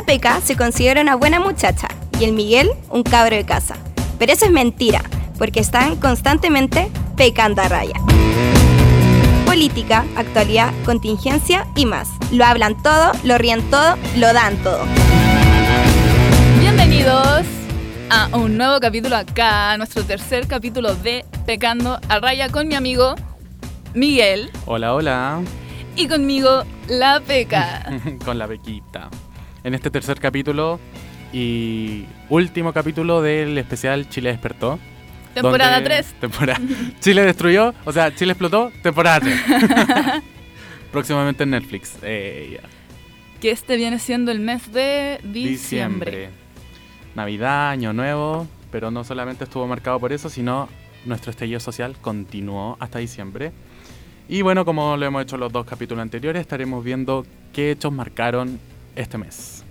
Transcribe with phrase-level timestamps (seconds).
[0.00, 1.86] La Peca se considera una buena muchacha
[2.18, 3.76] y el Miguel un cabro de casa.
[4.18, 5.02] Pero eso es mentira,
[5.36, 8.00] porque están constantemente pecando a raya.
[9.44, 12.08] Política, actualidad, contingencia y más.
[12.32, 14.86] Lo hablan todo, lo ríen todo, lo dan todo.
[16.60, 17.44] Bienvenidos
[18.08, 23.16] a un nuevo capítulo acá, nuestro tercer capítulo de Pecando a Raya con mi amigo
[23.92, 25.42] Miguel Hola, hola.
[25.94, 27.84] y conmigo La Peca.
[28.24, 29.10] Con la bequita.
[29.62, 30.80] En este tercer capítulo
[31.32, 34.78] y último capítulo del especial Chile despertó.
[35.34, 36.14] Temporada donde- 3.
[36.20, 36.60] Temporada.
[37.00, 39.40] Chile destruyó, o sea, Chile explotó, temporada 3.
[40.92, 41.98] Próximamente en Netflix.
[42.02, 42.60] Eh.
[43.40, 46.30] Que este viene siendo el mes de diciembre.
[47.14, 50.68] Navidad, Año Nuevo, pero no solamente estuvo marcado por eso, sino
[51.04, 53.52] nuestro estallido social continuó hasta diciembre.
[54.28, 57.92] Y bueno, como lo hemos hecho en los dos capítulos anteriores, estaremos viendo qué hechos
[57.92, 58.60] marcaron
[58.96, 59.64] este mes.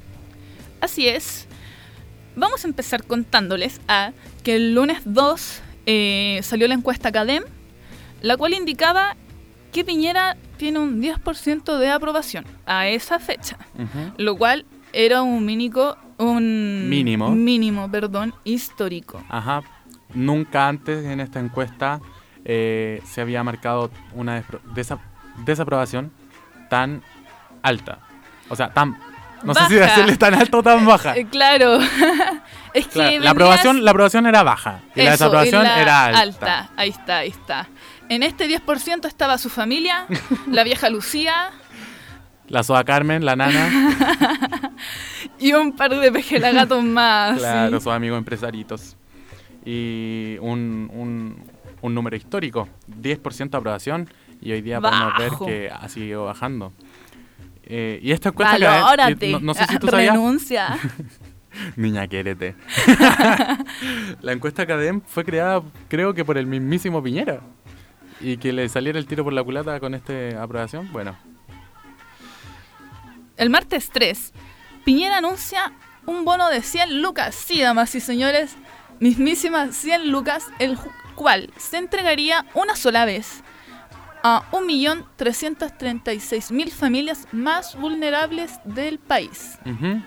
[0.81, 1.47] Así es.
[2.35, 4.11] Vamos a empezar contándoles a
[4.43, 7.43] que el lunes 2 eh, salió la encuesta CADEM,
[8.21, 9.15] la cual indicaba
[9.73, 13.57] que Piñera tiene un 10% de aprobación a esa fecha,
[14.17, 17.29] lo cual era un mínimo, un Mínimo.
[17.31, 19.23] mínimo, perdón, histórico.
[19.29, 19.61] Ajá.
[20.13, 22.01] Nunca antes en esta encuesta
[22.45, 24.43] eh, se había marcado una
[25.45, 26.11] desaprobación
[26.69, 27.03] tan
[27.61, 27.99] alta.
[28.49, 28.97] O sea, tan...
[29.43, 31.15] No sé si decirle tan alta o tan baja.
[31.17, 31.79] Eh, claro.
[32.73, 36.05] es que Claro, la, aprobación, la aprobación era baja y la desaprobación y la era
[36.05, 36.69] alta.
[36.75, 37.67] Ahí está, ahí está.
[38.09, 40.05] En este 10% estaba su familia,
[40.47, 41.51] la vieja Lucía
[42.47, 43.69] La Soa Carmen, la nana,
[45.39, 47.37] y un par de pejelagatos más.
[47.37, 47.83] claro, sí.
[47.83, 48.95] sus amigos empresaritos.
[49.65, 51.43] Y un, un,
[51.81, 54.09] un número histórico, 10% de aprobación
[54.41, 55.45] y hoy día podemos ver Bajo.
[55.45, 56.73] que ha seguido bajando.
[57.71, 59.31] Eh, y esta encuesta que- Valórate.
[59.31, 60.77] no, no sé si tú sabías, Renuncia.
[61.75, 62.55] Niña, quiérete.
[64.21, 67.41] la encuesta CADEM fue creada, creo que por el mismísimo Piñera.
[68.21, 71.15] Y que le saliera el tiro por la culata con esta aprobación, bueno.
[73.37, 74.33] El martes 3,
[74.83, 75.71] Piñera anuncia
[76.05, 77.35] un bono de 100 lucas.
[77.35, 78.57] Sí, damas y señores,
[78.99, 80.77] mismísimas 100 lucas, el
[81.15, 83.43] cual se entregaría una sola vez
[84.23, 89.57] a 1.336.000 familias más vulnerables del país.
[89.65, 90.01] Ujú.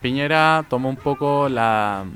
[0.00, 2.06] Piñera tomó un poco la,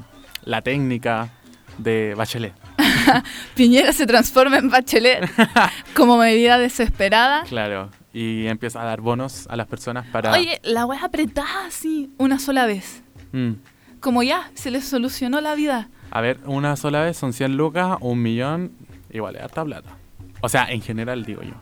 [0.45, 1.31] la técnica
[1.79, 2.55] de Bachelet.
[3.55, 5.31] Piñera se transforma en Bachelet
[5.95, 7.45] como medida desesperada.
[7.45, 7.91] Claro.
[8.13, 10.33] Y empieza a dar bonos a las personas para...
[10.33, 13.03] Oye, la wea apretada así, una sola vez.
[13.33, 13.55] Mm.
[14.01, 15.89] Como ya, se les solucionó la vida.
[16.11, 18.73] A ver, una sola vez son 100 lucas, un millón,
[19.11, 19.97] igual es harta plata.
[20.45, 21.55] O sea, en general digo yo.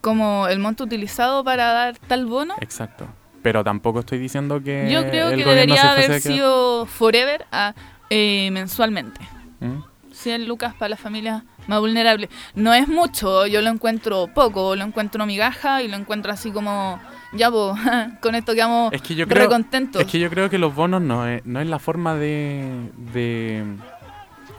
[0.00, 2.54] Como el monto utilizado para dar tal bono.
[2.62, 3.06] Exacto.
[3.42, 4.88] Pero tampoco estoy diciendo que...
[4.90, 7.74] Yo creo el que debería haber sido forever a,
[8.08, 9.20] eh, mensualmente.
[9.60, 9.82] ¿Mm?
[10.14, 12.30] 100 lucas para las familias más vulnerables.
[12.54, 16.98] No es mucho, yo lo encuentro poco, lo encuentro migaja y lo encuentro así como,
[17.34, 17.78] ya vos,
[18.22, 20.00] con esto quedamos Es que yo re creo, contentos.
[20.00, 23.62] es que yo creo que los bonos no es, no es la forma de, de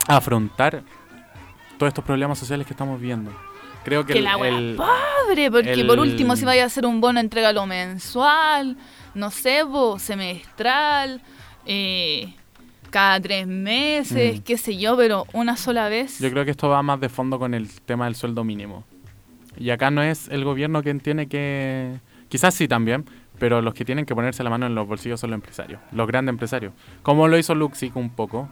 [0.06, 0.84] afrontar
[1.76, 3.32] todos estos problemas sociales que estamos viendo.
[3.88, 6.66] Creo que, Que el- la wea el- Padre, porque el- por último si vaya a
[6.66, 8.76] hacer un bono, entrégalo mensual,
[9.14, 11.20] no sé, vos, semestral,
[11.66, 12.34] eh,
[12.90, 14.42] cada tres meses, Mm.
[14.42, 16.18] qué sé yo, pero una sola vez.
[16.20, 18.84] yo creo que esto va más de fondo con el tema del sueldo mínimo.
[19.58, 21.98] Y acá no es el gobierno quien tiene que...
[22.28, 23.04] Quizás sí también,
[23.38, 26.06] pero los que tienen que ponerse la mano en los bolsillos son los empresarios, los
[26.06, 26.72] grandes empresarios.
[27.02, 28.48] Como lo hizo Luxic un poco,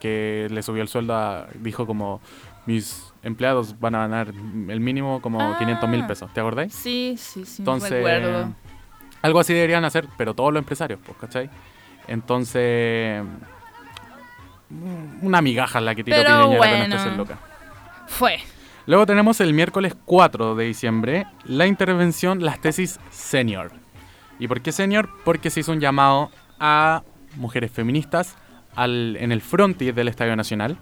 [0.00, 1.46] que le subió el sueldo a...
[1.54, 2.20] Dijo como,
[2.66, 5.56] mis empleados van a ganar el mínimo como Ah.
[5.58, 6.74] 500 mil pesos, ¿te acordáis?
[6.74, 8.52] Sí, sí, sí, Entonces, recuerdo.
[9.22, 11.48] algo así deberían hacer, pero todos los empresarios, pues, ¿cachai?
[12.08, 13.22] Entonces,
[15.22, 16.84] una migaja la que tiró Pero Piñera con bueno.
[16.94, 17.38] esto ser loca.
[18.06, 18.38] Fue.
[18.86, 23.72] Luego tenemos el miércoles 4 de diciembre la intervención, las tesis senior.
[24.38, 25.08] ¿Y por qué senior?
[25.24, 26.30] Porque se hizo un llamado
[26.60, 27.02] a
[27.36, 28.36] mujeres feministas
[28.76, 30.78] al, en el frontis del Estadio Nacional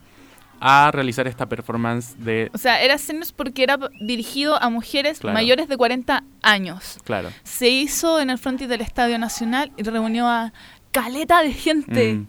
[0.61, 2.51] a realizar esta performance de...
[2.55, 5.35] O sea, era seniors porque era dirigido a mujeres Claro.
[5.35, 6.99] mayores de 40 años.
[7.05, 7.31] Claro.
[7.45, 10.53] Se hizo en el frontis del Estadio Nacional y reunió a
[10.93, 12.15] caleta de gente.
[12.15, 12.27] Mm.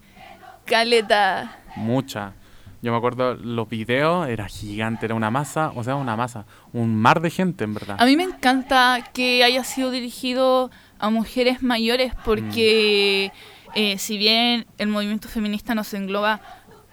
[0.66, 1.58] Caleta.
[1.76, 2.34] Mucha.
[2.82, 6.96] Yo me acuerdo los videos, era gigante, era una masa, o sea, una masa, un
[6.96, 7.98] mar de gente en verdad.
[8.00, 10.70] A mí me encanta que haya sido dirigido
[11.00, 13.32] a mujeres mayores porque
[13.74, 16.40] eh, si bien el movimiento feminista nos engloba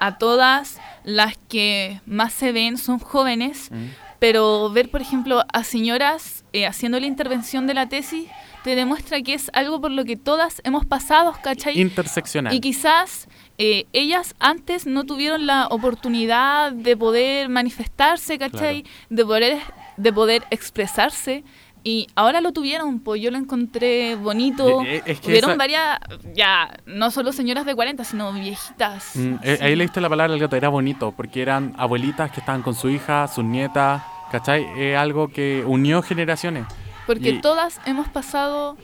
[0.06, 4.04] a todas, las que más se ven son jóvenes, Mm.
[4.24, 8.26] Pero ver, por ejemplo, a señoras eh, haciendo la intervención de la tesis
[8.62, 11.78] te demuestra que es algo por lo que todas hemos pasado, ¿cachai?
[11.78, 12.54] Interseccional.
[12.54, 13.28] Y quizás
[13.58, 18.86] eh, ellas antes no tuvieron la oportunidad de poder manifestarse, ¿cachai?
[19.10, 19.58] De, poder,
[19.98, 21.44] de poder expresarse.
[21.86, 24.80] Y ahora lo tuvieron, pues yo lo encontré bonito.
[24.82, 25.98] Eh, eh, es que Hubieron esa- varias,
[26.34, 29.14] ya, no solo señoras de 40, sino viejitas.
[29.14, 29.58] Mm, eh.
[29.60, 32.88] Ahí leíste la palabra del gato, era bonito, porque eran abuelitas que estaban con su
[32.88, 34.02] hija, sus nietas,
[34.32, 34.66] ¿cachai?
[34.78, 36.64] Es algo que unió generaciones.
[37.06, 38.78] Porque y- todas hemos pasado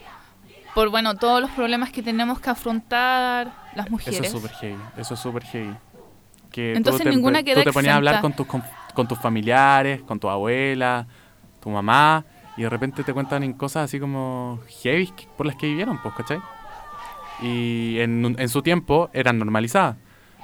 [0.75, 4.21] por, bueno, todos los problemas que tenemos que afrontar las mujeres.
[4.21, 5.75] Eso es súper heavy, eso es súper heavy.
[6.53, 8.37] Que Entonces tú te, ninguna tú queda te ponías a hablar exenta.
[8.37, 8.63] con tus, con,
[8.95, 11.07] con tus familiares, con tu abuela,
[11.63, 12.25] tu mamá,
[12.57, 16.15] y de repente te cuentan en cosas así como heavy por las que vivieron, pues,
[16.15, 16.41] ¿cachai?
[17.43, 19.97] Y en, en su tiempo eran normalizadas.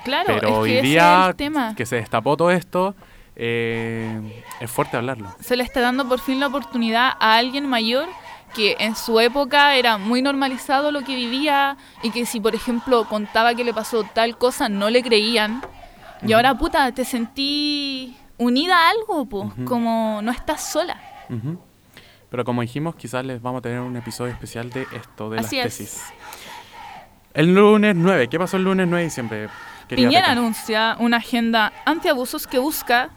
[0.04, 1.74] Claro, Pero es que hoy día tema.
[1.74, 2.94] que se destapó todo esto,
[3.34, 5.28] eh, es fuerte hablarlo.
[5.40, 8.08] se le está dando por fin la oportunidad a alguien mayor
[8.54, 13.04] que en su época era muy normalizado lo que vivía y que si por ejemplo
[13.08, 15.60] contaba que le pasó tal cosa no le creían
[16.26, 19.64] y ahora puta te sentí unida a algo po, Ujú.
[19.66, 20.98] como no estás sola
[21.28, 21.58] Ujú.
[22.36, 25.56] Pero como dijimos, quizás les vamos a tener un episodio especial de esto, de Así
[25.56, 25.78] las es.
[25.78, 26.02] tesis.
[27.32, 29.48] El lunes 9, ¿qué pasó el lunes 9 de diciembre?
[29.88, 30.32] querida Piñera Peca?
[30.32, 33.08] anuncia una agenda antiabusos que busca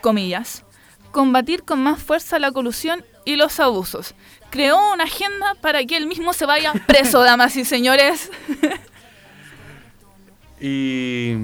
[0.00, 0.64] comillas
[1.10, 4.14] combatir con más fuerza la colusión y los abusos
[4.48, 8.30] creó una agenda para que él mismo se vaya preso damas y señores
[10.58, 11.34] Y,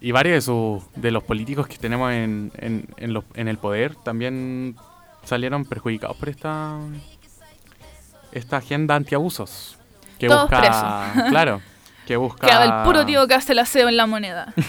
[0.00, 3.58] y varios de, sus- de los políticos que tenemos en, en, en los- en el
[3.58, 4.76] poder también
[5.24, 6.78] salieron perjudicados por esta,
[8.32, 9.78] esta agenda antiabusos.
[10.18, 11.28] Que Todos busca, presos.
[11.30, 11.60] claro,
[12.06, 12.46] que busca...
[12.46, 14.52] Queda el puro tío que hace el aseo en la moneda.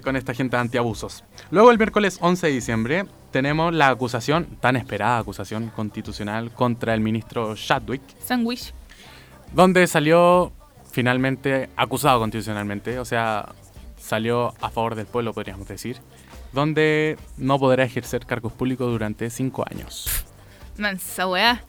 [0.00, 1.24] con esta agenda antiabusos.
[1.50, 7.00] Luego el miércoles 11 de diciembre tenemos la acusación, tan esperada acusación constitucional contra el
[7.00, 8.72] ministro Chadwick, Sandwich.
[9.52, 10.52] donde salió
[10.90, 13.52] finalmente acusado constitucionalmente, o sea,
[13.98, 15.98] salió a favor del pueblo, podríamos decir,
[16.56, 20.24] donde no podrá ejercer cargos públicos durante cinco años.
[20.78, 21.62] Mansa weá.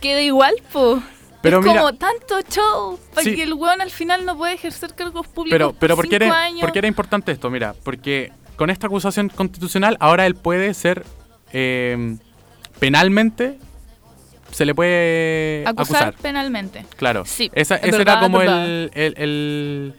[0.00, 1.02] Queda igual, po.
[1.42, 3.34] Pero es mira- como tanto show para Sí.
[3.34, 5.54] que el weón al final no pueda ejercer cargos públicos.
[5.54, 6.60] Pero, pero ¿por, qué cinco era, años.
[6.62, 7.50] por qué era importante esto?
[7.50, 11.04] Mira, porque con esta acusación constitucional ahora él puede ser
[11.52, 12.16] eh,
[12.78, 13.58] penalmente,
[14.52, 16.14] se le puede acusar, acusar.
[16.22, 16.84] penalmente.
[16.96, 19.94] Claro, Sí, Esa- es ese verdad, era como el-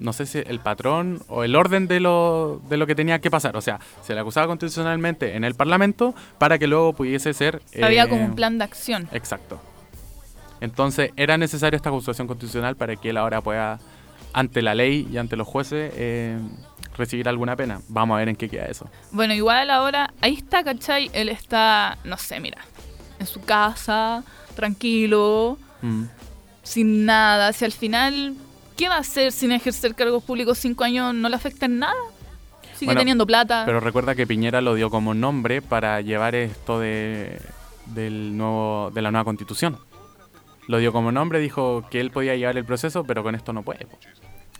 [0.00, 3.30] no sé si el patrón o el orden de lo, de lo que tenía que
[3.30, 3.56] pasar.
[3.56, 7.62] O sea, se le acusaba constitucionalmente en el Parlamento para que luego pudiese ser...
[7.80, 9.08] Había eh, como un plan de acción.
[9.12, 9.60] Exacto.
[10.60, 13.78] Entonces era necesaria esta acusación constitucional para que él ahora pueda,
[14.32, 16.38] ante la ley y ante los jueces, eh,
[16.96, 17.80] recibir alguna pena.
[17.88, 18.88] Vamos a ver en qué queda eso.
[19.10, 21.10] Bueno, igual ahora, ahí está, ¿cachai?
[21.12, 22.58] Él está, no sé, mira,
[23.18, 24.22] en su casa,
[24.54, 26.04] tranquilo, Mm.
[26.62, 27.54] sin nada.
[27.54, 28.34] Si al final,
[28.80, 31.12] ¿qué va a hacer sin ejercer cargos públicos cinco años?
[31.12, 31.92] ¿No le afecta en nada?
[32.74, 33.64] Sigue Bueno, teniendo plata.
[33.66, 37.38] Pero recuerda que Piñera lo dio como nombre para llevar esto de,
[37.84, 39.78] del nuevo, de la nueva constitución.
[40.66, 43.62] Lo dio como nombre, dijo que él podía llevar el proceso, pero con esto no
[43.62, 43.86] puede.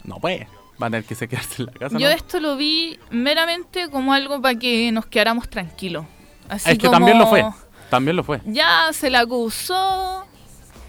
[0.05, 0.49] No puede.
[0.81, 1.99] Va a tener que se quedarse en la casa.
[1.99, 2.15] Yo ¿no?
[2.15, 6.05] esto lo vi meramente como algo para que nos quedáramos tranquilos.
[6.47, 7.43] Así es que como, también lo fue.
[7.89, 8.43] También lo fue.
[8.45, 10.27] Ya se le acusó,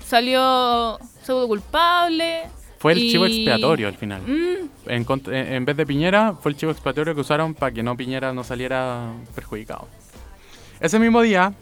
[0.05, 2.49] salió pseudo culpable.
[2.81, 4.21] Fue el y- chivo expiatorio al final.
[4.25, 7.95] Mm, En, en vez de Piñera, fue el chivo expiatorio que usaron para que no
[7.95, 9.87] Piñera no saliera perjudicado.
[10.79, 11.53] Ese mismo día,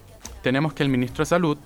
[0.41, 1.57] tenemos que el ministro de Salud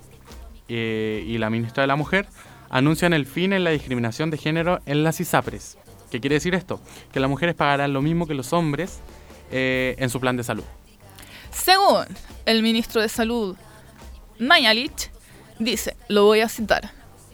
[0.68, 2.26] eh, y la ministra de la Mujer
[2.72, 5.78] anuncian el fin en la discriminación de género en las ISAPRES.
[6.10, 6.80] ¿Qué quiere decir esto?
[7.12, 9.00] Que las mujeres pagarán lo mismo que los hombres
[9.52, 10.64] eh, en su plan de salud.
[11.52, 12.06] Según
[12.48, 13.56] el ministro de Salud,
[14.40, 15.12] Mañalich,
[15.60, 16.92] dice, lo voy a citar,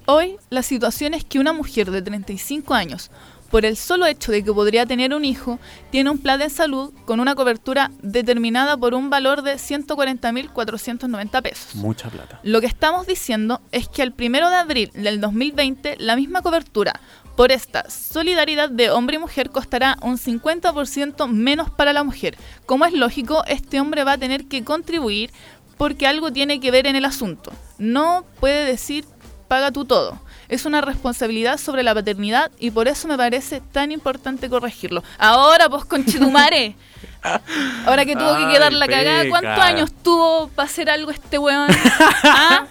[0.10, 3.12] hoy la situación es que una mujer de 35 años,
[3.52, 5.60] por el solo hecho de que podría tener un hijo,
[5.92, 11.76] tiene un plan de salud con una cobertura determinada por un valor de 140.490 pesos.
[11.76, 12.40] Mucha plata.
[12.44, 17.00] Lo que estamos diciendo es que al primero de abril del 2020 la misma cobertura
[17.36, 22.36] por esta solidaridad de hombre y mujer costará un 50% menos para la mujer.
[22.66, 25.32] Como es lógico, este hombre va a tener que contribuir
[25.78, 27.54] porque algo tiene que ver en el asunto.
[27.78, 29.06] No puede decir
[29.50, 30.18] paga tú todo.
[30.48, 35.04] Es una responsabilidad sobre la paternidad y por eso me parece tan importante corregirlo.
[35.18, 36.76] Ahora, pues, conchetumare.
[37.86, 41.70] Ahora que tuvo que quedar la cagada, ¿cuántos años tuvo para hacer algo este weón?
[42.24, 42.66] ¿Ah?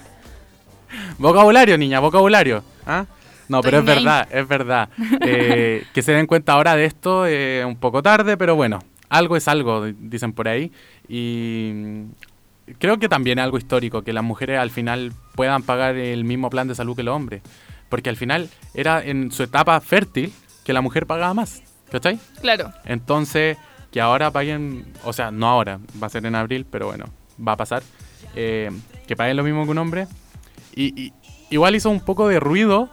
[1.19, 2.65] Vocabulario, niña, vocabulario.
[2.87, 3.05] ¿Ah?
[3.49, 4.89] No, pero es verdad, es verdad.
[5.21, 9.37] Eh, que se den cuenta ahora de esto, eh, un poco tarde, pero bueno, algo
[9.37, 10.71] es algo, dicen por ahí.
[11.09, 12.05] Y
[12.79, 16.51] creo que también es algo histórico, que las mujeres al final puedan pagar el mismo
[16.51, 17.43] plan de salud que los hombres.
[17.89, 20.33] Porque al final era en su etapa fértil
[20.65, 21.63] que la mujer pagaba más.
[21.91, 22.19] ¿Cachai?
[22.43, 22.71] Claro.
[22.85, 23.57] Entonces,
[23.91, 27.07] que ahora paguen, o sea, no ahora, va a ser en abril, pero bueno,
[27.47, 27.83] va a pasar.
[28.35, 28.71] eh,
[29.07, 30.07] que paguen lo mismo que un hombre.
[30.75, 31.13] Y, y-
[31.51, 32.91] igual hizo un poco de ruido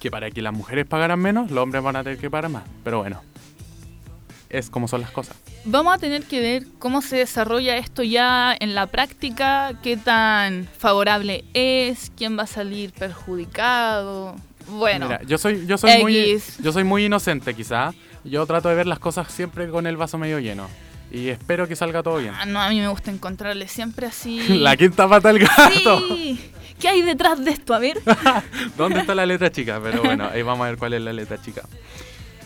[0.00, 2.64] que para que las mujeres pagaran menos, los hombres van a tener que pagar más.
[2.82, 3.20] Pero bueno,
[4.50, 5.36] es como son las cosas.
[5.64, 10.68] Vamos a tener que ver cómo se desarrolla esto ya en la práctica, qué tan
[10.78, 14.36] favorable es, quién va a salir perjudicado.
[14.68, 17.92] Bueno, Mira, yo soy, yo soy muy, yo soy muy inocente quizá.
[18.24, 20.68] Yo trato de ver las cosas siempre con el vaso medio lleno.
[21.10, 22.34] Y espero que salga todo bien.
[22.38, 24.46] ah, no, a mí me gusta encontrarle siempre así.
[24.58, 25.98] La quinta pata del gato.
[26.08, 26.38] Sí.
[26.78, 27.74] ¿Qué hay detrás de esto?
[27.74, 28.00] A ver.
[28.76, 29.80] ¿Dónde está la letra chica?
[29.82, 31.62] Pero bueno, ahí vamos a ver cuál es la letra chica.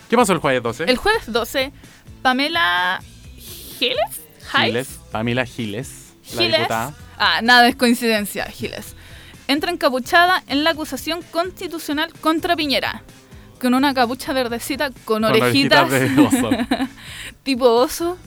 [0.09, 0.85] ¿Qué pasó el jueves 12?
[0.85, 1.73] El jueves 12,
[2.23, 3.01] Pamela
[3.79, 6.59] Giles, Giles, Pamela Giles, la Giles.
[6.59, 6.95] diputada.
[7.19, 8.95] Ah, nada es coincidencia, Giles.
[9.49, 13.03] Entra encapuchada en la acusación constitucional contra Piñera.
[13.61, 16.51] Con una capucha verdecita con, Con orejitas, de oso.
[17.43, 18.19] tipo oso.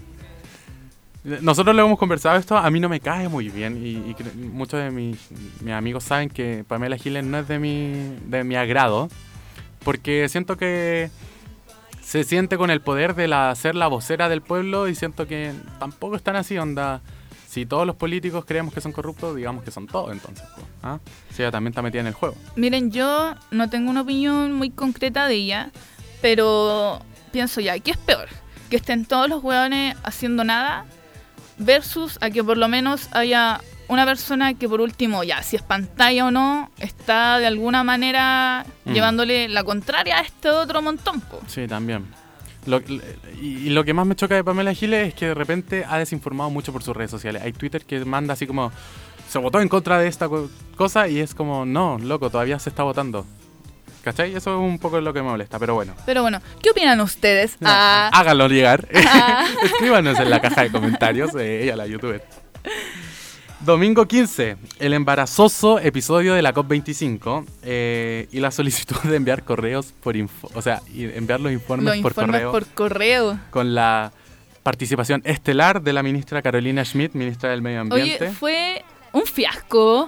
[1.24, 4.92] Nosotros lo hemos conversado esto, a mí no me cae muy bien y, muchos de
[4.92, 5.18] mis,
[5.60, 9.10] mis amigos saben que Pamela Giles no es de mi, de mi agrado,
[9.84, 11.10] porque siento que
[12.08, 15.52] se siente con el poder de la, ser la vocera del pueblo y siento que
[15.78, 17.02] tampoco están así, onda.
[17.50, 20.46] Si todos los políticos creemos que son corruptos, digamos que son todos entonces.
[20.56, 21.00] pues, ¿ah?
[21.34, 22.36] Si ella también está metida en el juego.
[22.56, 25.72] Miren, yo no tengo una opinión muy concreta de ella,
[26.22, 27.02] pero
[27.34, 28.30] pienso ya, ¿qué es peor?
[28.70, 30.86] Que estén todos los hueones haciendo nada
[31.58, 35.62] versus a que por lo menos haya una persona que por último, ya, si es
[35.62, 38.94] pantalla o no, está de alguna manera Mm.
[38.94, 41.22] llevándole la contraria a este otro montón.
[41.22, 41.40] po.
[41.48, 42.06] Sí, también.
[42.66, 42.82] Lo-
[43.42, 45.98] y, y lo que más me choca de Pamela Giles es que de repente ha
[45.98, 47.42] desinformado mucho por sus redes sociales.
[47.42, 48.72] Hay Twitter que manda así como,
[49.30, 52.70] se votó en contra de esta co- cosa y es como, no, loco, todavía se
[52.70, 53.26] está votando.
[54.04, 54.36] ¿Cachai?
[54.36, 55.94] Eso es un poco lo que me molesta, pero bueno.
[56.06, 57.58] Pero bueno, ¿qué opinan ustedes?
[57.64, 58.88] Ah, Háganlo llegar.
[59.06, 59.46] Ah.
[59.64, 62.24] Escríbanos en la caja de comentarios, eh, ella la youtuber.
[63.62, 69.94] Domingo 15, el embarazoso episodio de la COP25 eh, y la solicitud de enviar correos
[70.02, 73.40] por info, o sea, enviar los informes los por informes correo por correo.
[73.50, 74.12] con la
[74.62, 78.26] participación estelar de la ministra Carolina Schmidt, ministra del Medio Ambiente.
[78.26, 80.08] Oye, fue un fiasco.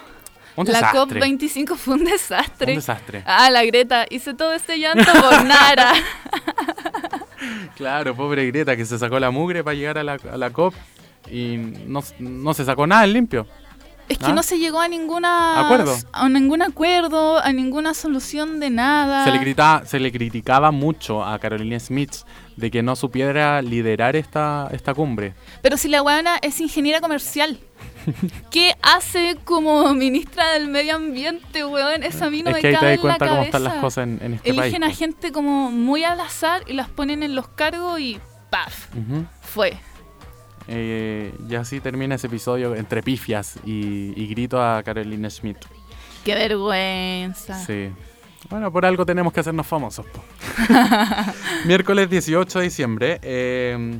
[0.55, 1.19] un La desastre.
[1.19, 2.73] COP25 fue un desastre.
[2.73, 3.23] Un desastre.
[3.25, 5.93] Ah, la Greta, hice todo este llanto por Nara.
[7.75, 10.75] Claro, pobre Greta que se sacó la mugre para llegar a la, a la COP
[11.31, 11.57] y
[11.87, 13.47] no, no se sacó nada en limpio.
[14.09, 14.33] Es que ¿Ah?
[14.33, 15.95] no se llegó a ninguna ¿Acuerdo?
[16.11, 19.23] a ningún acuerdo, a ninguna solución de nada.
[19.23, 22.15] Se le, gritaba, se le criticaba mucho a Carolina Smith
[22.55, 25.35] de que no supiera liderar esta, esta cumbre.
[25.61, 27.59] Pero si la weona es ingeniera comercial.
[28.51, 32.01] ¿Qué hace como ministra del medio ambiente, weón?
[32.01, 33.75] Esa a mí no es me que ahí te das la cuenta cómo están las
[33.75, 37.35] cosas en, en este Eligen a gente como muy al azar y las ponen en
[37.35, 38.19] los cargos y
[38.49, 38.87] ¡paf!
[39.41, 39.77] Fue.
[40.71, 45.57] Eh, y así termina ese episodio entre pifias y, y grito a Carolina Schmidt.
[46.23, 47.55] ¡Qué vergüenza!
[47.65, 47.89] Sí.
[48.49, 50.05] Bueno, por algo tenemos que hacernos famosos.
[51.65, 53.19] Miércoles 18 de diciembre.
[53.21, 53.99] eh,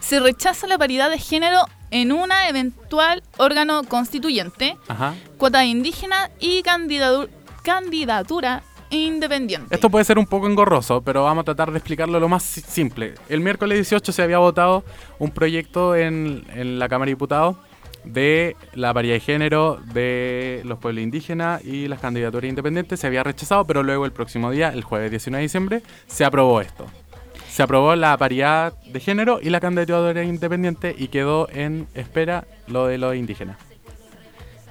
[0.00, 1.60] Se rechaza la paridad de género
[1.90, 5.14] en una eventual órgano constituyente, ajá.
[5.38, 7.28] cuota indígena y candidatu-
[7.62, 9.74] candidatura independiente.
[9.74, 12.60] Esto puede ser un poco engorroso, pero vamos a tratar de explicarlo lo más si-
[12.60, 13.14] simple.
[13.28, 14.84] El miércoles 18 se había votado
[15.18, 17.56] un proyecto en, en la Cámara de Diputados
[18.04, 22.98] de la paridad de género de los pueblos indígenas y las candidaturas independientes.
[23.00, 26.60] Se había rechazado, pero luego el próximo día, el jueves 19 de diciembre, se aprobó
[26.60, 26.86] esto.
[27.50, 32.86] Se aprobó la paridad de género y la candidatura independiente y quedó en espera lo
[32.86, 33.58] de los indígenas.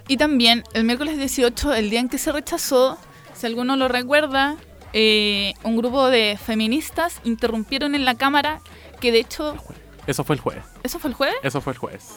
[0.08, 2.98] Y también el miércoles 18, el día en que se rechazó,
[3.40, 4.58] si alguno lo recuerda,
[4.94, 8.60] eh, un grupo de feministas interrumpieron en la Cámara,
[9.00, 9.56] que de hecho,
[10.08, 10.64] Eso fue el jueves.
[10.84, 11.36] ¿eso fue el jueves?
[11.44, 12.10] Eso fue el jueves.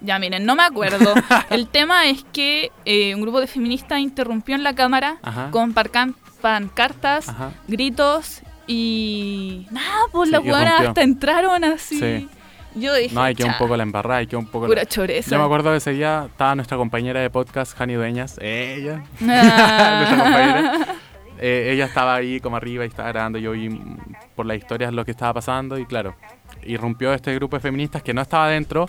[0.00, 1.14] Ya miren, no me acuerdo.
[1.50, 5.50] el tema es que eh, un grupo de feministas interrumpió en la Cámara Ajá.
[5.50, 7.52] con parcan- pancartas, Ajá.
[7.68, 9.66] gritos y...
[9.70, 11.98] Nada, pues Sí, las buenas hasta entraron así.
[11.98, 12.28] Sí.
[12.74, 14.66] Yo dije, No, hay que un "Cha, poco la embarrada, hay que un poco...
[14.66, 15.30] la- pura choreza.
[15.30, 19.96] Yo me acuerdo de ese día, estaba nuestra compañera de podcast, Jani Dueñas, ella, Ah.
[20.08, 20.86] nuestra compañera.
[21.38, 23.68] Eh, ella estaba ahí como arriba y estaba grabando, yo vi
[24.36, 26.14] por las historias lo que estaba pasando y claro,
[26.62, 28.88] irrumpió este grupo de feministas que no estaba dentro,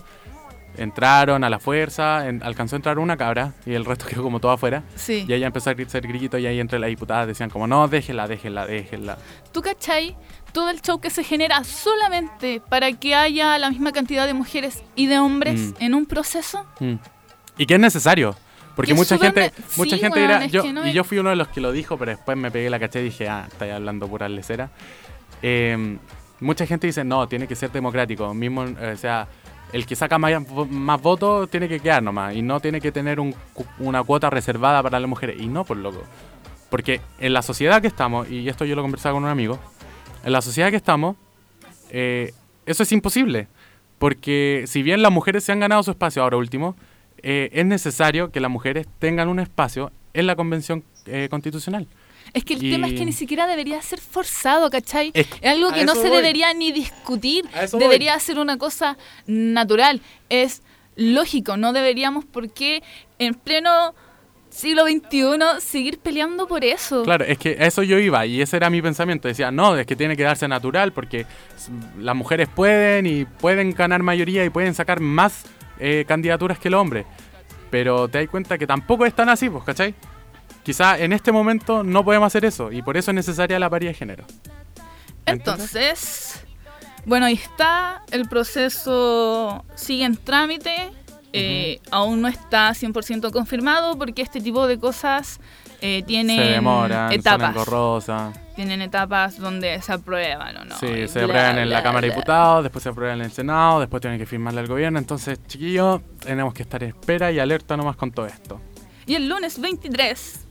[0.77, 4.39] entraron a la fuerza, en- alcanzó a entrar una cabra y el resto quedó como
[4.39, 4.84] todo afuera.
[4.96, 5.25] Sí.
[5.27, 8.27] Y ella empezó a hacer grito y ahí entre las diputadas decían como, no, déjenla,
[8.27, 9.18] déjenla, déjenla.
[9.51, 10.15] ¿Tú cachai
[10.56, 14.82] todo el show que se genera solamente para que haya la misma cantidad de mujeres
[14.96, 15.74] y de hombres Mm.
[15.84, 16.66] en un proceso.
[16.80, 16.94] Mm.
[17.58, 18.34] Y que es necesario.
[18.74, 21.30] Porque Que mucha gente, mucha sí, gente dirá, es yo, no y yo fui uno
[21.30, 23.74] de los que lo dijo, pero después me pegué la caché y dije, ah, estáis
[23.74, 24.70] hablando pura lecera.
[25.42, 25.98] Eh,
[26.40, 28.34] mucha gente dice, no, tiene que ser democrático.
[28.34, 29.28] Mismo, eh, o sea,
[29.74, 30.32] el que saca más,
[30.70, 33.36] más votos tiene que quedar nomás y no tiene que tener un
[33.80, 35.36] una cuota reservada para las mujeres.
[35.38, 36.02] Y no, por loco.
[36.70, 39.60] Porque en la sociedad que estamos, y esto yo lo conversaba con un amigo,
[40.25, 41.15] en la sociedad que estamos,
[41.91, 42.34] eh,
[42.65, 43.48] eso es imposible.
[44.00, 46.75] Porque si bien las mujeres se han ganado su espacio ahora último,
[47.24, 51.88] eh, es necesario que las mujeres tengan un espacio en la convención eh, constitucional.
[52.34, 55.12] Es que el Y- tema es que ni siquiera debería ser forzado, ¿cachai?
[55.13, 56.17] Es algo que no se voy.
[56.17, 57.46] debería ni discutir.
[57.79, 60.01] Debería ser una cosa natural.
[60.29, 60.62] Es
[60.96, 61.55] lógico.
[61.55, 62.82] No deberíamos, por qué
[63.20, 63.94] en pleno
[64.56, 67.04] siglo XXI, seguir peleando por eso.
[67.04, 69.28] Claro, es que eso yo iba y ese era mi pensamiento.
[69.28, 71.26] Decía, no, es que tiene que darse natural porque
[72.00, 75.44] las mujeres pueden y pueden ganar mayoría y pueden sacar más
[75.80, 77.06] eh, candidaturas que el hombre.
[77.70, 79.94] Pero te das cuenta que tampoco es tan así, pues, ¿cachai?
[80.64, 83.92] Quizá en este momento no podemos hacer eso y por eso es necesaria la paridad
[83.92, 84.24] de género.
[85.26, 86.46] Entonces,
[87.06, 88.04] bueno, ahí está.
[88.10, 90.92] El proceso sigue en trámite.
[91.36, 95.39] Eh, Aún no está 100% confirmado porque este tipo de cosas
[95.82, 97.54] eh, tienen se demoran, etapas.
[98.56, 100.77] Tienen etapas donde se aprueban o no.
[100.77, 102.13] Sí, y se bla, aprueban en la bla, Cámara de.
[102.13, 104.98] Diputados, después se aprueban en el Senado, después tienen que firmarle al gobierno.
[104.98, 108.62] Entonces, chiquillos, tenemos que estar en espera y alerta nomás con todo esto.
[109.06, 110.48] Y el lunes 23,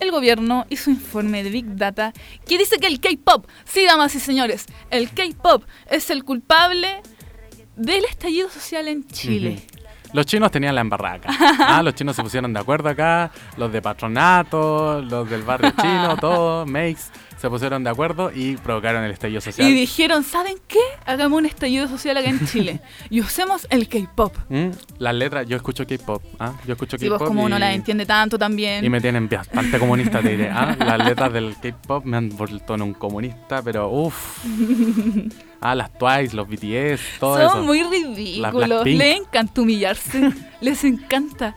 [0.00, 2.12] el gobierno hizo un informe de Big Data
[2.46, 7.02] que dice que el K-pop, sí, damas y señores, el K-pop es el culpable
[7.76, 9.62] del estallido social en Chile.
[10.12, 11.30] Los chinos tenían la embarraca.
[11.60, 16.16] Ah, los chinos se pusieron de acuerdo acá, los de patronato, los del barrio chino,
[16.20, 17.02] todos, makes,
[17.40, 19.66] se pusieron de acuerdo y provocaron el estallido social.
[19.68, 20.78] Y dijeron, ¿saben qué?
[21.06, 24.36] Hagamos un estallido social acá en Chile y usemos el K-pop.
[24.50, 24.68] Mm,
[24.98, 26.52] Las letras, yo escucho K-pop, ¿ah?
[26.66, 28.84] Yo escucho Si vos K-pop como y, uno la entiende tanto también.
[28.84, 30.50] y me tienen bastante comunista, te diré.
[30.50, 30.76] ¿ah?
[30.78, 34.44] Las letras del K-pop me han vuelto en un comunista, pero uff.
[35.62, 37.62] Ah, las Twice, los BTS, todo Son eso.
[37.62, 38.86] muy ridículos.
[38.86, 40.32] Les encanta humillarse.
[40.62, 41.54] Les encanta.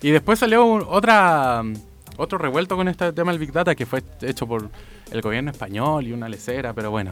[0.00, 1.62] Y después salió un- otra
[2.20, 4.68] otro revuelto con este tema del Big Data que fue hecho por
[5.10, 7.10] el gobierno español y una lecera, pero bueno.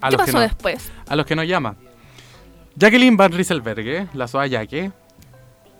[0.00, 0.90] A ¿Qué los que pasó no- después?
[1.08, 1.76] a los que nos llama.
[2.76, 4.90] Jacqueline Van Rieselberghe, la soa Yaque,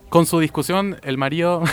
[0.09, 1.65] con su discusión, el marido,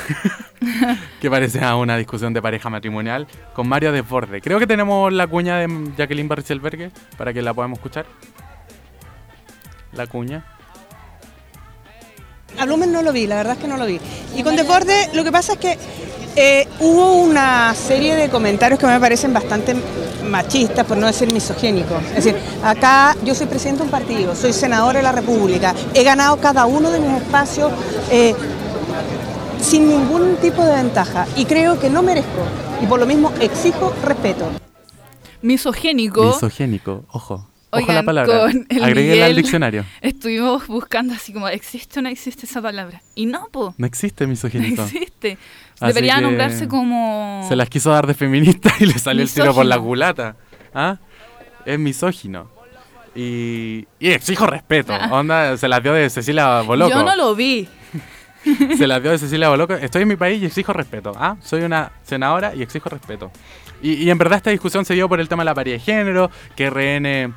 [1.22, 4.42] que parece a una discusión de pareja matrimonial, con Mario Desborde.
[4.42, 8.08] Creo que tenemos la cuña de Jacqueline Van Rieselberghe para que la podamos escuchar.
[9.94, 10.44] La cuña.
[12.60, 14.00] A Blumen no lo vi, la verdad es que no lo vi.
[14.36, 15.78] Y con Desborde lo que pasa es que
[16.36, 19.76] eh, hubo una serie de comentarios que me parecen bastante
[20.30, 22.02] machistas, por no decir misogénicos.
[22.16, 26.04] Es decir, acá yo soy presidente de un partido, soy senadora de la República, he
[26.04, 27.72] ganado cada uno de mis espacios
[28.12, 28.34] eh,
[29.62, 32.44] sin ningún tipo de ventaja y creo que no merezco
[32.82, 34.48] y por lo mismo exijo respeto.
[35.42, 36.26] Misogénico.
[36.26, 37.48] Misogénico, ojo.
[37.74, 38.52] Ojo la palabra.
[38.82, 39.86] Agréguela al diccionario.
[40.02, 43.02] Estuvimos buscando así como, ¿existe o no existe esa palabra?
[43.16, 43.74] Y no, po.
[43.78, 44.84] No existe No misogénico.
[44.84, 45.38] existe.
[45.82, 47.46] Así Debería nombrarse como...
[47.50, 50.36] Se las quiso dar de feminista y le salió el tiro por la culata.
[50.74, 50.98] ¿Ah?
[51.66, 52.50] Es misógino.
[53.16, 54.94] Y, y exijo respeto.
[54.94, 55.10] Ah.
[55.12, 56.92] Onda, se las dio de Cecilia Boloco.
[56.92, 57.68] Yo no lo vi.
[58.78, 59.74] Se las dio de Cecilia Boloco.
[59.76, 61.12] Estoy en mi país y exijo respeto.
[61.16, 61.36] ¿Ah?
[61.42, 63.32] Soy una senadora y exijo respeto.
[63.84, 65.80] Y, y en verdad esta discusión se dio por el tema de la paridad de
[65.82, 67.34] género, que RN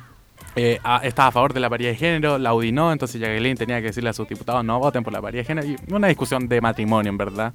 [0.55, 2.51] eh, a- estaba a favor de la paridad de género, la
[2.91, 5.67] entonces Jacqueline tenía que decirle a sus diputados no voten por la paridad de género.
[5.67, 7.53] Y una discusión de matrimonio, en verdad.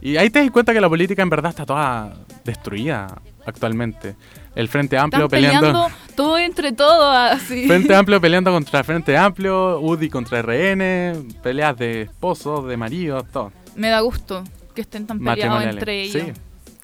[0.00, 4.14] Y ahí te das cuenta que la política en verdad está toda destruida actualmente.
[4.54, 5.66] El Frente Amplio Están peleando...
[5.66, 7.66] peleando todo entre todos así.
[7.66, 13.52] Frente Amplio peleando contra Frente Amplio, UDI contra RN, peleas de esposos, de maridos, todo.
[13.76, 16.22] Me da gusto que estén tan peleados entre ellos.
[16.26, 16.32] Sí.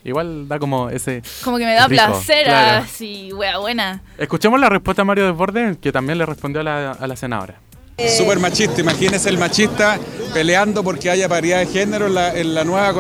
[0.05, 1.23] Igual da como ese...
[1.43, 2.85] Como que me da Rico, placer claro.
[2.85, 4.03] así, wea buena.
[4.19, 7.55] Escuchemos la respuesta de Mario Desbordes, que también le respondió a la, a la senadora.
[7.99, 9.99] Súper machista, imagínese el machista
[10.33, 12.15] peleando porque haya paridad de género en
[12.55, 12.93] la, nueva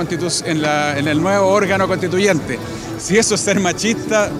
[0.46, 2.58] en, la- en el nuevo órgano constituyente.
[2.98, 4.30] Si eso es ser machista,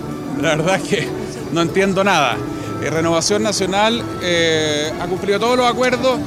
[0.40, 1.08] la verdad es que
[1.52, 2.36] no entiendo nada.
[2.82, 6.20] Eh, Renovación Nacional eh, ha cumplido todos los acuerdos.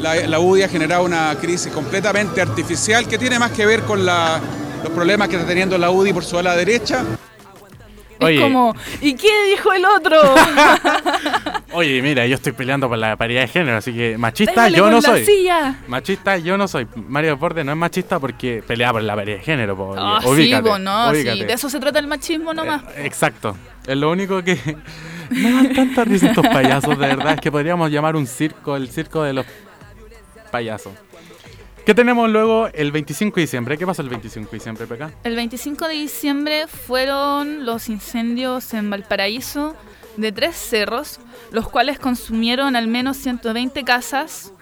[0.00, 4.04] La, la UDI ha generado una crisis completamente artificial que tiene más que ver con
[4.04, 7.04] los problemas que está teniendo la UDI por su ala derecha
[8.26, 8.36] Oye.
[8.36, 10.20] Es como, ¿y qué dijo el otro?
[11.72, 14.90] Oye, mira, yo estoy peleando por la paridad de género, así que machista Pégale yo
[14.90, 15.24] no soy.
[15.24, 15.76] silla.
[15.86, 16.86] Machista yo no soy.
[17.08, 19.76] Mario Borde no es machista porque pelea por la paridad de género.
[19.76, 22.82] po, Ah, sí, po, no, sí, de eso se trata el machismo nomás.
[22.96, 23.56] Eh, exacto.
[23.86, 24.58] Es lo único que
[25.30, 27.34] me dan tanta risa estos payasos, de verdad.
[27.34, 29.46] Es que podríamos llamar un circo, el circo de los
[30.50, 30.92] payasos.
[31.88, 33.78] ¿Qué tenemos luego el 25 de diciembre?
[33.78, 35.10] ¿Qué pasó el 25 de diciembre, PK?
[35.24, 39.74] El 25 de diciembre fueron los incendios en Valparaíso
[40.18, 41.18] de tres cerros,
[41.50, 44.52] los cuales consumieron al menos 120 casas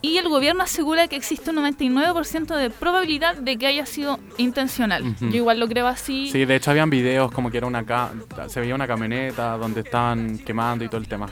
[0.00, 5.04] y el gobierno asegura que existe un 99% de probabilidad de que haya sido intencional.
[5.20, 6.30] Yo igual lo creo así.
[6.32, 8.12] Sí, de hecho habían videos como que era una ca-
[8.48, 11.28] se veía una camioneta donde estaban quemando y todo el tema.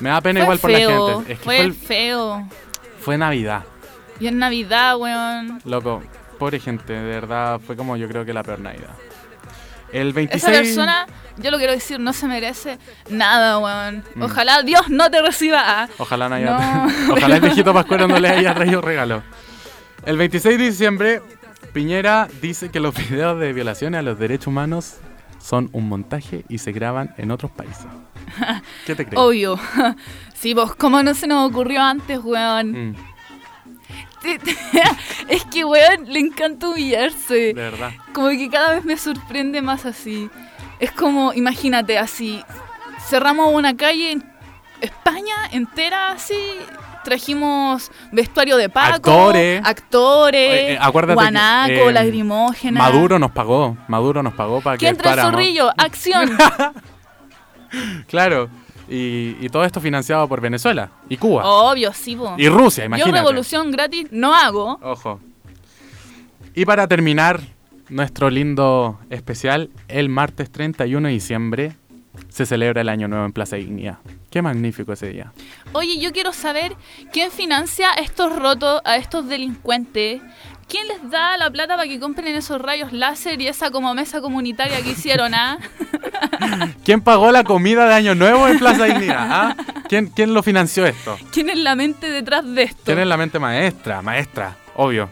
[0.00, 1.32] Me da pena fue igual por la gente.
[1.32, 2.48] Es que fue, fue, el- feo.
[2.98, 3.62] fue Navidad,
[4.20, 5.60] Y en Navidad, weón.
[5.64, 6.02] loco.
[6.38, 8.94] Pobre gente, de verdad, fue como yo creo que la peor Navidad.
[9.92, 10.44] El 26...
[10.44, 11.06] Esa persona,
[11.38, 12.78] yo lo quiero decir, no se merece
[13.10, 14.04] nada, weón.
[14.14, 14.22] Mm.
[14.22, 15.62] Ojalá Dios no te reciba.
[15.64, 16.50] Ah, Ojalá no haya...
[16.50, 17.12] No.
[17.14, 19.22] Ojalá el viejito Pascuero no le haya traído regalo.
[20.04, 21.22] El 26 de diciembre,
[21.72, 24.98] Piñera dice que los videos de violaciones a los derechos humanos
[25.40, 27.86] son un montaje y se graban en otros países.
[28.86, 29.18] ¿Qué te crees?
[29.18, 29.58] Obvio.
[30.34, 32.90] Sí, vos, ¿cómo no se nos ocurrió antes, weón?
[32.90, 32.94] Mm,
[35.28, 37.34] es que, weón, le encanta humillarse.
[37.34, 37.92] de verdad.
[38.12, 40.28] Como que cada vez me sorprende más así.
[40.80, 42.42] Es como, imagínate, así,
[43.08, 44.24] cerramos una calle en
[44.80, 46.38] España entera así,
[47.04, 49.60] trajimos vestuario de Paco, Actores.
[49.64, 52.78] actores, eh, acuérdate que, guanaco, eh, lagrimógena.
[52.80, 55.70] Maduro nos pagó, Maduro nos pagó para que ¿Quién trae el zorrillo?
[55.76, 56.36] ¡Acción!
[58.06, 58.48] Claro.
[58.88, 61.44] Y, y todo esto financiado por Venezuela y Cuba.
[61.44, 62.34] Obvio, sí, po.
[62.38, 63.12] Y Rusia, Yo imagínate.
[63.18, 64.78] revolución gratis no hago.
[64.82, 65.20] Ojo.
[66.54, 67.40] Y para terminar
[67.88, 71.72] nuestro lindo especial, el martes 31 de diciembre
[72.30, 73.98] se celebra el Año Nuevo en Plaza Dignidad.
[74.30, 75.32] Qué magnífico ese día.
[75.72, 76.74] Oye, yo quiero saber
[77.12, 80.20] quién financia a estos rotos, a estos delincuentes.
[80.68, 84.20] ¿Quién les da la plata para que compren esos rayos láser y esa como mesa
[84.20, 85.58] comunitaria que hicieron, ah?
[86.84, 89.16] ¿Quién pagó la comida de Año Nuevo en Plaza Dignidad?
[89.30, 89.56] ah?
[89.88, 91.16] ¿Quién, ¿Quién lo financió esto?
[91.32, 92.82] ¿Quién es la mente detrás de esto?
[92.84, 94.02] ¿Quién es la mente maestra?
[94.02, 95.08] Maestra, obvio.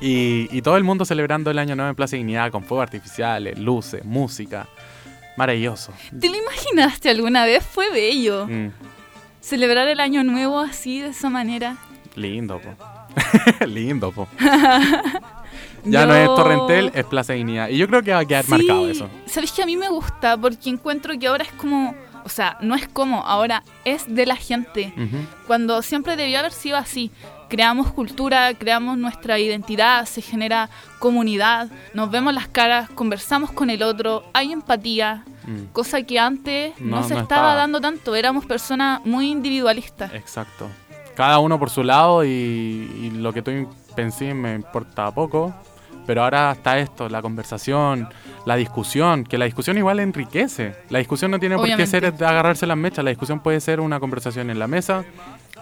[0.00, 3.58] Y, y todo el mundo celebrando el Año Nuevo en Plaza Dignidad con fuegos artificiales,
[3.58, 4.66] luces, música.
[5.36, 5.92] Maravilloso.
[6.20, 7.64] ¿Te lo imaginaste alguna vez?
[7.64, 8.46] Fue bello.
[8.48, 8.70] Mm,
[9.40, 11.76] Celebrar el año nuevo así, de esa manera.
[12.16, 12.74] lindo, po.
[13.66, 14.28] lindo, po.
[15.84, 17.68] Ya no es Torrentel, es Plaza Dignidad.
[17.68, 19.08] Y yo creo que va a quedar Sí, marcado eso.
[19.26, 20.36] ¿Sabes que a mí me gusta?
[20.36, 21.94] Porque encuentro que ahora es como...
[22.24, 24.92] O sea, no es como, ahora es de la gente.
[25.46, 27.10] Cuando siempre debió haber sido así.
[27.48, 33.82] Creamos cultura, creamos nuestra identidad, se genera comunidad, nos vemos las caras, conversamos con el
[33.82, 37.54] otro, hay empatía, Mm, cosa que antes no, No, se no estaba estaba.
[37.54, 40.12] dando tanto, éramos personas muy individualistas.
[40.12, 40.68] Exacto.
[41.18, 43.50] Cada uno por su lado y, y lo que tú
[43.96, 45.52] pensé me importa poco.
[46.06, 48.08] Pero ahora está esto, la conversación,
[48.46, 50.76] la discusión, que la discusión igual enriquece.
[50.90, 53.98] La discusión no tiene por qué ser agarrarse las mechas, la discusión puede ser una
[53.98, 55.04] conversación en la mesa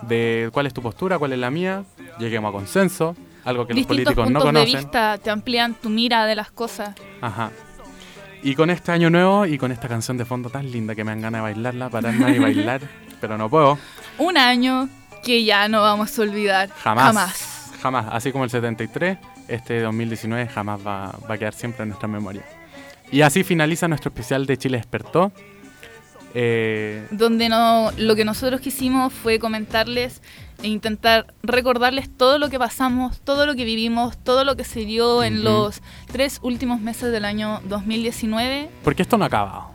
[0.02, 1.84] de cuál es tu postura, cuál es la mía,
[2.18, 3.16] lleguemos a consenso,
[3.46, 4.80] algo que los políticos no puntos de conocen.
[4.80, 6.94] vista te amplían tu mira de las cosas.
[7.22, 7.50] Ajá.
[8.42, 11.12] Y con este año nuevo y con esta canción de fondo tan linda que me
[11.12, 12.82] dan ganas de bailarla, pararme y bailar,
[13.22, 13.78] pero no puedo.
[14.18, 14.86] Un año
[15.26, 16.70] que ya no vamos a olvidar.
[16.70, 17.04] Jamás.
[17.04, 17.70] Jamás.
[17.82, 18.06] Jamás.
[18.12, 22.42] Así como el 73, este 2019 jamás va, va a quedar siempre en nuestra memoria.
[23.12, 25.32] Y así finaliza nuestro especial de Chile Despertó.
[26.34, 30.20] Eh, Donde no, lo que nosotros quisimos fue comentarles
[30.62, 34.80] e intentar recordarles todo lo que pasamos, todo lo que vivimos, todo lo que se
[34.80, 35.44] dio en Ujú.
[35.44, 38.68] los tres últimos meses del año 2019.
[38.84, 39.70] porque esto no ha acabado.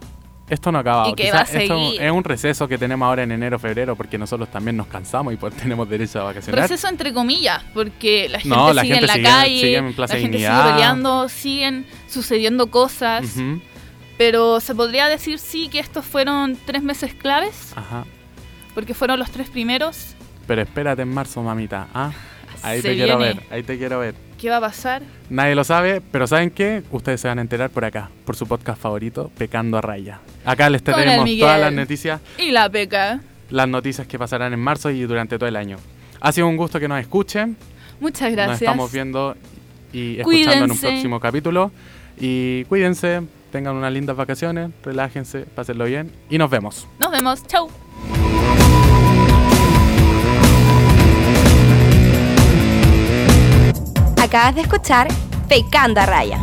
[0.52, 1.10] Esto no ha acabado.
[1.10, 2.02] Y que Quizá va a esto seguir.
[2.02, 5.36] es un receso que tenemos ahora en enero, febrero, porque nosotros también nos cansamos y
[5.36, 6.60] pues tenemos derecho a vacacionar.
[6.68, 9.76] Receso entre comillas, porque la gente No, la sigue gente en la sigue- calle, sigue
[9.76, 10.60] en Plaza la gente Dignidad.
[10.62, 13.62] sigue peleando, siguen sucediendo cosas, Ujú.
[14.18, 18.04] pero se podría decir sí que estos fueron tres meses claves, Ajá.
[18.74, 20.14] porque fueron los tres primeros.
[20.46, 21.88] Pero espérate en marzo, mamita.
[21.94, 22.10] ¿ah?
[22.62, 23.34] Ahí Se te quiero viene.
[23.34, 24.14] ver, ahí te quiero ver.
[24.42, 25.02] ¿Qué va a pasar?
[25.30, 26.82] Nadie lo sabe, pero ¿saben qué?
[26.90, 30.18] Ustedes se van a enterar por acá, por su podcast favorito, Pecando a Raya.
[30.44, 33.20] Acá les tenemos todas las noticias, Y la peca.
[33.50, 35.76] las noticias que pasarán en marzo y durante todo el año.
[36.20, 37.56] Ha sido un gusto que nos escuchen.
[38.00, 38.62] Muchas Nos gracias.
[38.62, 39.36] estamos viendo
[39.92, 41.70] y escuchando en un próximo capítulo.
[42.18, 46.88] Y cuídense, tengan unas lindas vacaciones, relájense, pásenlo bien y nos vemos.
[46.98, 47.46] Nos vemos.
[47.46, 47.70] Chau.
[54.32, 55.08] Acabas de escuchar
[55.46, 56.38] Pecando a Raya.